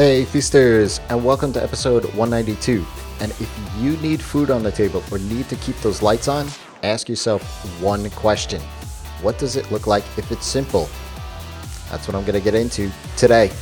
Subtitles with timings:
[0.00, 2.86] Hey, feasters, and welcome to episode 192.
[3.20, 6.48] And if you need food on the table or need to keep those lights on,
[6.82, 7.42] ask yourself
[7.82, 8.62] one question
[9.20, 10.88] What does it look like if it's simple?
[11.90, 13.52] That's what I'm going to get into today.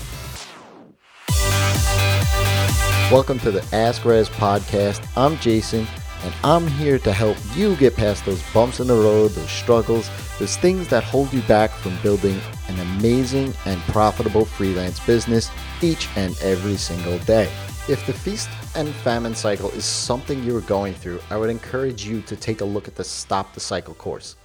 [3.10, 5.04] Welcome to the Ask Rezzz podcast.
[5.16, 5.88] I'm Jason,
[6.22, 10.08] and I'm here to help you get past those bumps in the road, those struggles,
[10.38, 15.50] those things that hold you back from building an amazing and profitable freelance business
[15.82, 17.50] each and every single day.
[17.88, 22.20] If the feast and famine cycle is something you're going through, I would encourage you
[22.22, 24.36] to take a look at the Stop the Cycle course.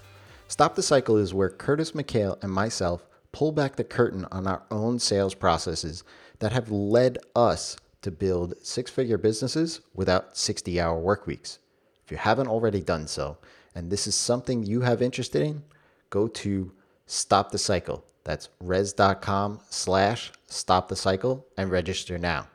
[0.48, 4.64] Stop the Cycle is where Curtis McHale and myself pull back the curtain on our
[4.72, 6.04] own sales processes
[6.40, 11.60] that have led us to build six figure businesses without 60 hour work weeks.
[12.06, 13.38] If you haven't already done so,
[13.76, 15.64] and this is something you have interested in,
[16.14, 16.72] go to
[17.08, 18.06] Stop the Cycle.
[18.24, 22.48] That's rezzz.com slash stop the cycle and register now.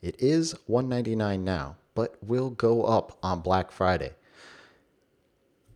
[0.00, 4.12] It is 199 now, but will go up on Black Friday.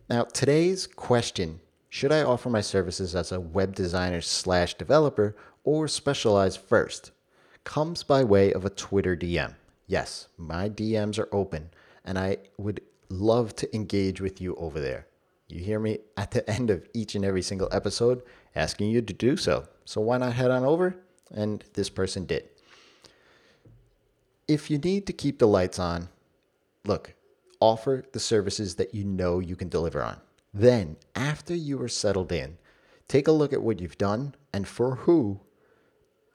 [0.09, 5.87] Now, today's question should I offer my services as a web designer slash developer or
[5.87, 7.11] specialize first?
[7.65, 9.53] comes by way of a Twitter DM.
[9.85, 11.69] Yes, my DMs are open,
[12.05, 15.08] and I would love to engage with you over there.
[15.49, 18.21] You hear me at the end of each and every single episode
[18.55, 19.67] asking you to do so.
[19.83, 20.95] So why not head on over?
[21.31, 22.47] And this person did.
[24.47, 26.09] If you need to keep the lights on,
[26.85, 27.13] look,
[27.59, 30.17] offer the services that you know you can deliver on.
[30.53, 32.57] Then, after you are settled in,
[33.07, 35.39] take a look at what you've done and for who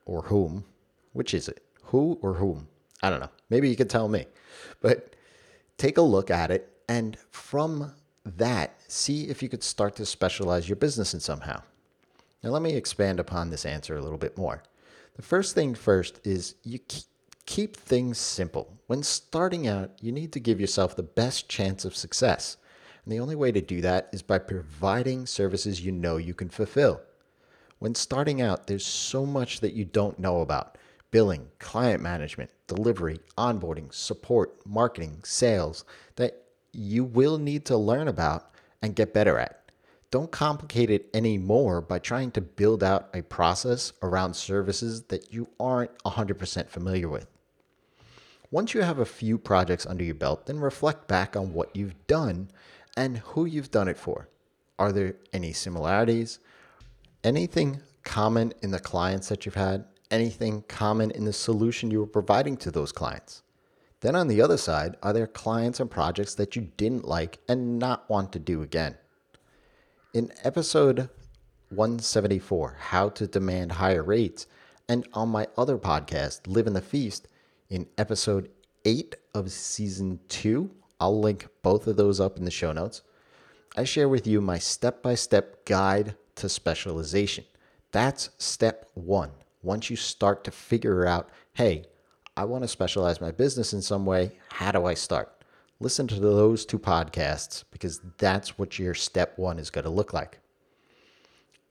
[0.05, 0.65] or whom.
[1.13, 1.63] Which is it?
[1.85, 2.69] Who or whom?
[3.03, 3.31] I don't know.
[3.51, 4.27] Maybe you could tell me.
[4.81, 5.17] But
[5.77, 7.93] take a look at it and from
[8.25, 11.63] that, see if you could start to specialize your business in somehow.
[12.43, 14.63] Now, let me expand upon this answer a little bit more.
[15.17, 16.79] The first thing first is you
[17.47, 18.79] keep things simple.
[18.87, 22.57] When starting out, you need to give yourself the best chance of success.
[23.05, 26.49] And the only way to do that is by providing services you know you can
[26.49, 27.01] fulfill.
[27.79, 30.79] When starting out, there's so much that you don't know about
[31.11, 35.85] billing, client management, delivery, onboarding, support, marketing, sales
[36.17, 36.44] that
[36.75, 38.51] you will need to learn about
[38.83, 39.71] and get better at.
[40.11, 45.49] Don't complicate it anymore by trying to build out a process around services that you
[45.59, 47.27] aren't 100% familiar with.
[48.51, 52.07] Once you have a few projects under your belt, then reflect back on what you've
[52.07, 52.49] done
[52.97, 54.29] and who you've done it for.
[54.79, 56.39] Are there any similarities?
[57.25, 59.85] Anything common in the clients that you've had?
[60.11, 63.43] Anything common in the solution you were providing to those clients?
[64.05, 67.79] Then on the other side, are there clients and projects that you didn't like and
[67.79, 68.99] not want to do again?
[70.13, 71.09] In episode
[71.71, 74.47] 174, How to Demand Higher Rates,
[74.91, 77.29] and on my other podcast, Live in the Feast,
[77.71, 78.51] in episode
[78.85, 83.01] 8 of season 2, I'll link both of those up in the show notes.
[83.75, 87.47] I share with you my step by step guide to specialization.
[87.91, 89.31] That's step one.
[89.63, 91.87] Once you start to figure out, hey,
[92.37, 94.33] I want to specialize my business in some way.
[94.49, 95.45] How do I start?
[95.79, 100.13] Listen to those two podcasts because that's what your step one is going to look
[100.13, 100.41] like.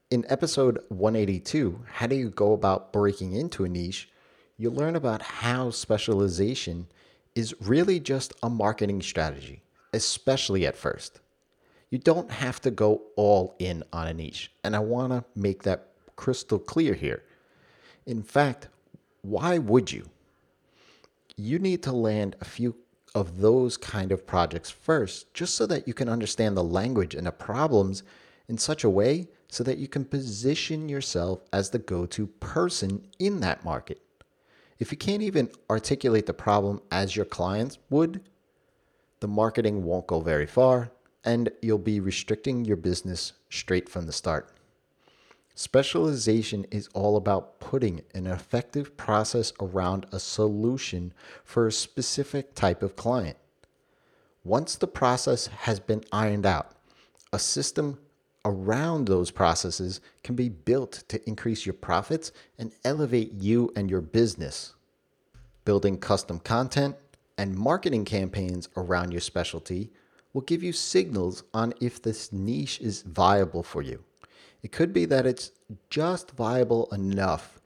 [0.09, 4.09] In episode 182, How Do You Go About Breaking Into a Niche?
[4.57, 6.87] You'll learn about how specialization
[7.35, 11.19] is really just a marketing strategy, especially at first.
[11.89, 15.63] You don't have to go all in on a niche, and I want to make
[15.63, 17.23] that crystal clear here.
[18.05, 18.69] In fact,
[19.23, 20.09] why would you?
[21.35, 22.75] You need to land a few
[23.15, 27.27] of those kind of projects first, just so that you can understand the language and
[27.27, 28.03] the problems
[28.47, 33.07] in such a way so that you can position yourself as the go to person
[33.19, 34.01] in that market.
[34.79, 38.21] If you can't even articulate the problem as your clients would,
[39.19, 40.91] the marketing won't go very far
[41.23, 44.52] and you'll be restricting your business straight from the start.
[45.55, 51.13] Specialization is all about putting an effective process around a solution
[51.43, 53.37] for a specific type of client.
[54.43, 56.71] Once the process has been ironed out,
[57.31, 57.99] a system
[58.43, 64.01] around those processes can be built to increase your profits and elevate you and your
[64.01, 64.73] business.
[65.65, 66.95] Building custom content
[67.37, 69.91] and marketing campaigns around your specialty
[70.33, 74.03] will give you signals on if this niche is viable for you.
[74.63, 75.51] It could be that it's
[75.89, 77.59] just viable enough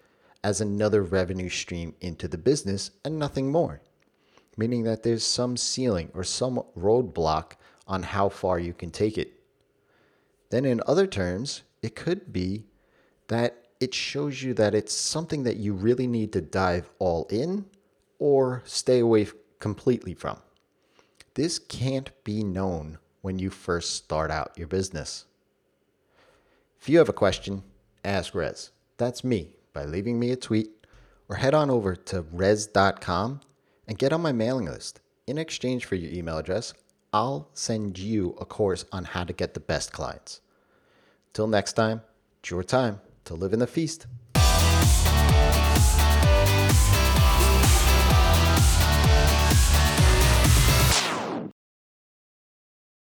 [0.43, 3.81] as another revenue stream into the business and nothing more,
[4.57, 7.53] meaning that there's some ceiling or some roadblock
[7.87, 9.33] on how far you can take it.
[10.49, 12.65] Then, in other terms, it could be
[13.27, 17.65] that it shows you that it's something that you really need to dive all in
[18.17, 19.27] or stay away
[19.59, 20.39] completely from.
[21.35, 25.25] This can't be known when you first start out your business.
[26.79, 27.63] If you have a question,
[28.03, 28.71] ask Rezzz.
[28.97, 30.69] That's me by leaving me a tweet
[31.29, 33.41] or head on over to rezzz.com
[33.87, 35.01] and get on my mailing list.
[35.25, 36.73] In exchange for your email address,
[37.11, 40.41] I'll send you a course on how to get the best clients.
[41.33, 42.01] Till next time,
[42.39, 44.07] it's your time to live in the feast.